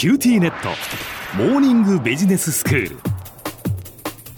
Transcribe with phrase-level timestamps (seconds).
[0.00, 0.70] QTnet
[1.36, 3.09] モーニングビジネススクール。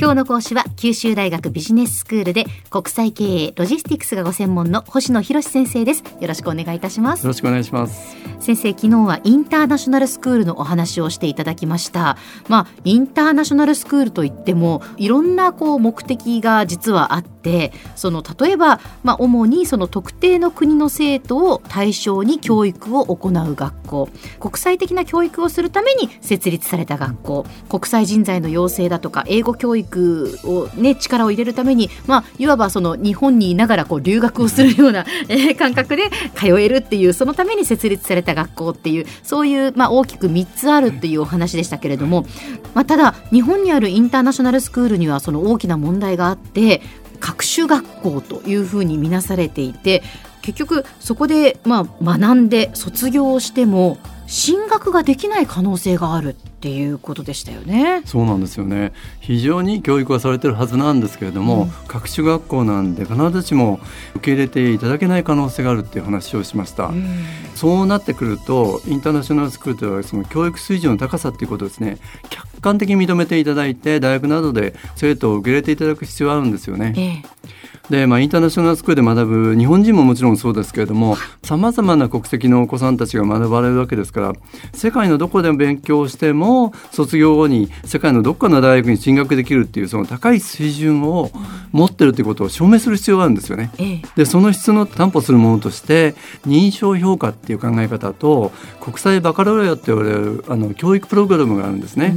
[0.00, 6.02] 今日の講師は九州大学ビジネススクールで国際経営ロジスティクスがご専門の星野博先生です。
[6.18, 7.24] よろしくお願いいたします。
[7.24, 8.16] よろしくお願いします。
[8.40, 12.16] 先生昨日はインターナショナルスクールのお話をしていただきました。
[12.48, 24.08] まあインターナショナルスクールといってもいろんなこう目的が実はあってその例えばまあ主にその特定の国の生徒を対象に教育を行う学校。
[24.40, 27.46] 国際的な教育をするために設立された学校。
[27.68, 42.26] 国際人材の養成だとか英語教育をね力を入れるためにまあいわばその日本にいながらこう留学をするような、 え、感覚で通えるっていうそのために設立された学校っていうそういうまあ大きく3つあるっていうお話でしたけれども、
[42.74, 46.82] まあ、ただ日本にあるインターナショナルスクールにはその大きな問題があって
[47.20, 50.02] 各種学校というふうに見なされていて
[50.42, 56.36] 結局そこでまあ学んで卒業しても進学ができない可能性がある。
[56.60, 58.02] っていうことでしたよね。
[58.04, 58.92] そうなんですよね。
[59.20, 63.80] 非常に教育はされてるはずなんですけれども、うん、各種学校なんで必ずしも
[64.16, 66.88] 受け入れていただけない可能性があるっていう話をしました。
[66.88, 67.14] うん、
[67.54, 71.96] そうなってくるとインターナショナルスクールというのはその教育水準の高さっていうことですね。
[72.28, 76.92] 客観的に認めていただいて大学などで生徒を受け入れていただく必要があるんですよね。
[76.94, 77.22] え
[77.56, 77.59] え
[77.90, 84.32] で、まあ、インターナショナルスクールで学ぶ日本人ももちろんそうですけれどもさまざまな国籍のお子さんたちが学ばれるわけですから
[84.72, 91.30] 世界のどこで勉強しても卒業後に世界のどこかの大学に進学できるっていうその高い水準を
[91.72, 93.70] 持ってるということを証明する必要があるんですよね。
[94.16, 96.14] でその質の担保するものとして
[96.46, 102.14] 認証評価っていう考え方と国際バカロレアって言われるあの教育プログラムがあるんですね。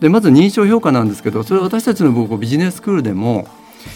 [0.00, 3.46] でまず認証評価なんですけどそれは私たちのビジネススクールでも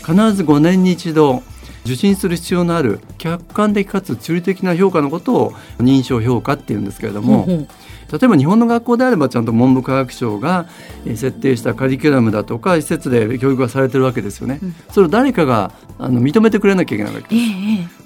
[0.04, 1.42] 必ず5年に一度
[1.84, 10.66] 受診する必要のある客観的かつ中立的な評価のことを認証評価っていうんですけれども、例えば日本の学校であればちゃんと文部科学省が
[11.04, 14.60] 設定したカリキュラムだとか施設で教育がされてるわけですよね。
[14.90, 17.40] それを誰かがあの認めてくれなきゃいけないわけで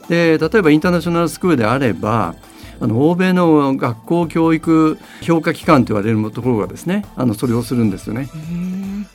[0.04, 0.08] す。
[0.08, 2.34] で例えばインターナショナルスクールであれば
[2.80, 8.28] あの欧米の学校教育評価機関と言われるところがですねあのそれをするんですよね。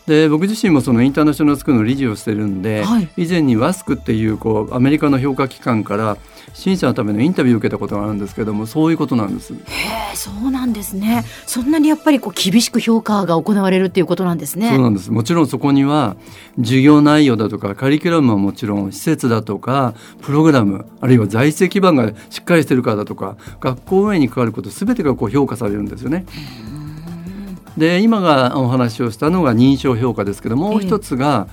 [0.08, 6.18] で僕自身もそのインターナショナルスクールの理事をしてるんで、はい、以前にワスクっていうこうアメリカの評価機関から
[6.54, 9.54] 審査のためのインタビューを受けたことがあるんですけどもそういうことなんです。
[9.54, 9.58] へ
[10.14, 11.26] えそうなんですね。
[11.46, 14.70] そんなにやっぱりこう厳しく評価が行われるっていうことなんですね。
[14.70, 15.12] そうなんです。
[15.12, 16.16] もちろんそこには
[16.58, 26.26] 授業内容だとかカリキュラムはもちろん施設だとかプログラムあるいは財政基盤がしっかりしてるかだとか学校運営に関わることすべてがこう評価されるんですよね。
[27.78, 31.48] で今がお話をしたのが認証評価ですけどもう一つが、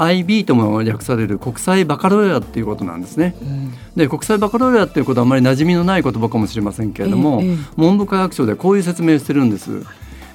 [0.00, 3.36] IB とも略される国際バカロレアっていうことなんですね。
[3.42, 9.84] うん、で国際バカロレアっていうことはあまり馴染みのない言葉かもしれませんけれども、ええ、文部科学省でこういう説明をしてるんです。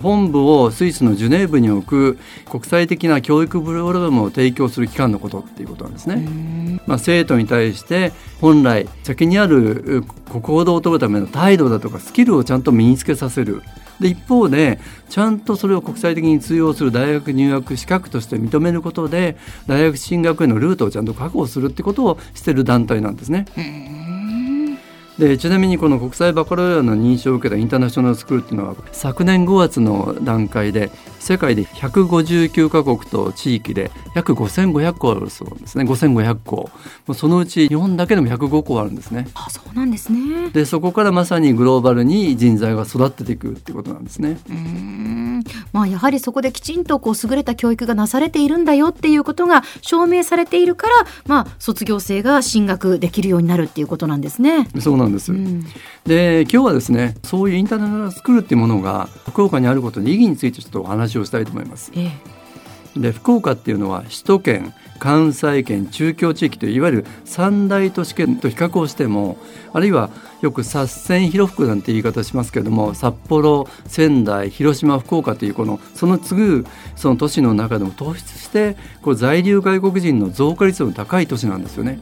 [0.02, 2.18] 本部をスイスのジュネーブに置く
[2.50, 6.80] 国際的な教育プログラムを提供する機関のことっていうことなんですね。
[6.86, 8.12] まあ、生徒に対して
[8.42, 13.62] 本来先にある行動を取るための態度だとかスキルをちゃんと身につけさせる
[14.00, 14.80] で一方で
[15.10, 23.46] ちゃんとそれを国際的に通用する大学入学資格として認めることで大学進学へのルートをちゃんと確保するってことをしてる団体なんですね。
[25.18, 35.84] でちなみにこの国際バカロレアの認証を受けたインターナショナルスクールっていうのは昨年5月の段階で世界で159カ国と地域で約5500校あるそうですね。
[35.86, 36.70] 5500校。
[37.16, 39.28] そのうち日本だけでも105校あるんですね。
[39.34, 40.52] あそうなんですね。
[40.52, 44.38] でそこからまさにグローバルに人材が育てていくっていうことなんですね。
[44.50, 45.44] うん。
[45.74, 50.94] まあやはりそこできちんとこう優れた教育がなされているんだよっていうことが証明されているから
[51.26, 54.68] まあ卒業生が進学できるようになるっていうことなんですね。
[54.80, 55.64] そうなんです、うん、
[56.06, 61.92] で今日はですねそういうインターナショナルスクールっていうものが福岡にあることの意義についてちょっとお話をしたいと思います。
[61.96, 62.12] ええ、
[62.96, 69.38] で福岡っていうのは首都圏関西圏中京地域といわゆる三大都市圏と比較をしても
[69.74, 70.10] あるいは
[70.42, 76.66] よく札線広福なんて言い方しますけれども札幌仙台広島福岡というこのその次ぐ
[76.96, 82.00] その都市の中でも突出してこう在留外国人の増加率の高い都市なんですよね。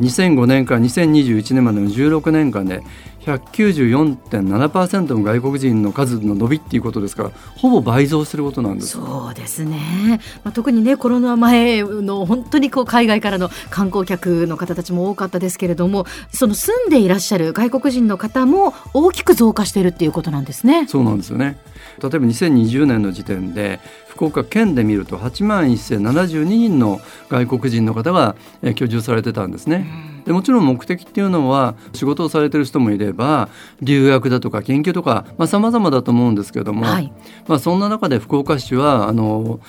[0.00, 2.82] 2005年から2021年までの16年間で
[3.26, 8.90] 194.7%の外国人の数の伸びっていうことですからほぼ倍増することなんです。
[8.90, 20.86] そうですね、まあ、特にねコロナ前の本当にこう海外からの観光客の方たちも多かったですけれどもその住んでいらっしゃる外国人の方も大きく増加しているっていうことなんですね。
[20.86, 21.58] そうなんですよね。
[22.00, 23.80] 例えば2020年の時点で
[24.16, 28.34] 福岡県で見ると8万1072人の外国人の方が
[28.74, 30.16] 居住されてたんですね。
[30.24, 33.48] でもちろん目的っていうのは仕事をされてる人もいれば
[33.80, 37.12] 留学だとか研究とかさまざ、まだと思うんですけれども、はい、
[37.46, 39.60] まあ、そんな中で福岡市はあの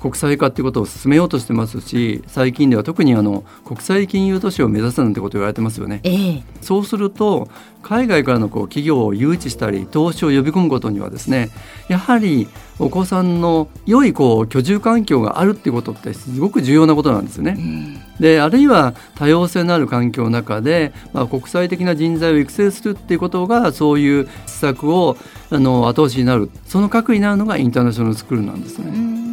[0.00, 6.00] 国際化っていうことを進めようとしてますし最近では特にあの国際金融都市を目指すなんてことを言われてますよね。
[6.04, 7.48] えー、そうすると
[7.82, 11.50] 海外からのこう企業を誘致したり投資を呼び込むことにはですね
[11.88, 12.48] やはり
[12.78, 17.56] お子さんの良いこう居住環境があるっていうことってすごく重要なことなんですよね。
[18.20, 25.16] であるいは多様性のある環境の中で、まあ、国際的な人材を育成するっていうことがそういう施策を
[25.50, 29.26] あの後押しになるその核になるのがインターナショナルスクールなんですね。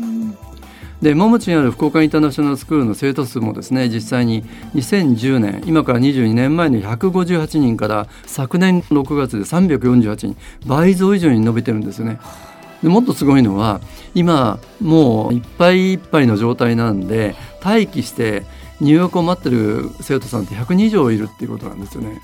[1.03, 12.19] で桃地にある福岡インターナショナルスクールの生徒数もですね実際に2010年今から22年前の158人から昨年6月で348人倍増以上に伸びてるんですよね。
[12.83, 13.79] でもっとすごいのは
[14.13, 18.43] 今もういっぱいいっぱいの状態なんで待機して
[18.81, 22.21] 入学を待ってる生徒さんって100人以上いるっていうことなんですよね。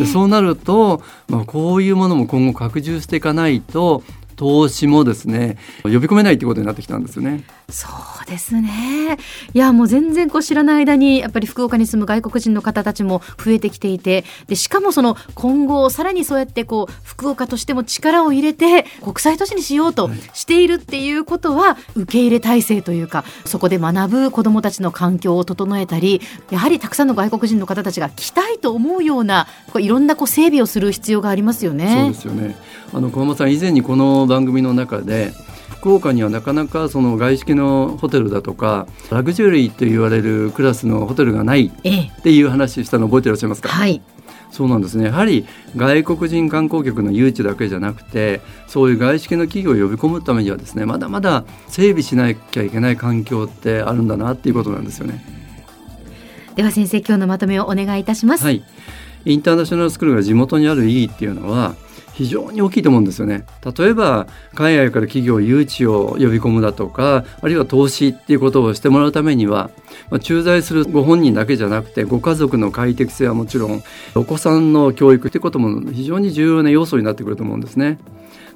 [0.00, 4.02] でそうなると、まあ、こういうものも今後拡充していかないと
[4.34, 7.44] 投資もですね呼び込めないということになってきたんですよね。
[7.70, 7.88] そ
[8.22, 9.18] うですね
[9.54, 26.20] いやもう全然こう知らない間にやっぱり福岡に住む外国人の方たちも増えてきていてでしかもその今後さらにそうやってこう福岡としても力を入れて国際都市にしようとしているっていうことは、受け入れ体制というかそこで学ぶ子どもたちの環境を整えたり
[26.50, 32.12] やはりたくさんの外国人の方たちが来たいと思うようなこういろんなこう整備をする必要がありますよね。
[32.14, 32.56] そうですよね
[32.92, 35.32] あの小浜さん以前にこの番組の中で
[35.70, 44.02] 福岡にはなかなかその外資系のホテルだとかラグジュアリーと言われるクラスのホテルがないっていう話したの覚えていらっしゃいますか、はい、
[44.50, 45.06] そうなんですね。
[45.06, 45.46] やはり
[45.76, 55.24] 外国人観光客の誘致だけじゃなくてそういう外資系の企業を呼び込むためにはですねまだまだ整備しなきゃいけない環境ってあるんだなっていうことなんですよね。
[56.56, 58.44] では先生今日のまとめをお願いいたします。
[58.44, 58.62] はい、
[59.24, 61.74] インターナショナルスクールが地元にある意義っていうのは
[62.20, 63.46] 非常に大きいと思うんですよね。
[63.78, 69.70] 例えば海外から企業誘致を呼び込むだとかあるいは投資っていうことをしてもらうためには、
[70.10, 73.82] まあ、駐在するご本人だけじゃなくてご家族の快適性はもちろん
[74.14, 77.98] お子さんの教育っていうことも非常に重要な要素になってくると思うんですね。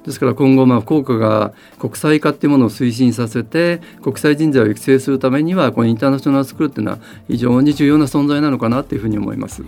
[0.05, 9.63] ですから今後ま福岡が国際化っていうものを推進させて国際人材を育成するためにはこのインターナショナルスクールっていうのは非常に重要な存在なのかなっていうふうに思います。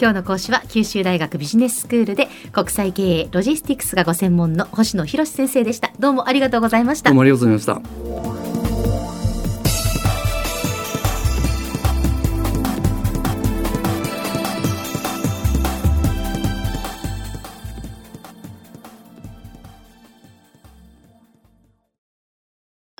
[0.00, 5.90] 今日の講師は九州大学ビジネススクールで国際経営ロジスティクスがご専門の星野博先生でした。
[5.98, 7.10] どうもありがとうございました。
[7.10, 8.08] どうもありがとうございました。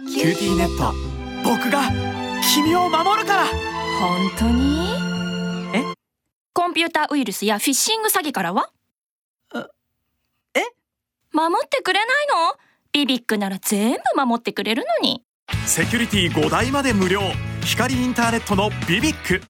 [0.09, 0.93] キューティーネット
[1.45, 1.91] 僕が
[2.43, 3.45] 君を守るから。
[4.01, 5.08] 本当に？
[6.79, 8.71] ピューターウイルスやフィッシング詐欺からは？
[10.55, 10.61] え？
[11.33, 12.57] 守ってくれないの？
[12.93, 15.25] BBIQ なら全部守ってくれるのに。
[15.67, 17.21] セキュリティ5台まで無料。
[17.65, 19.43] 光インターネットの BBIQ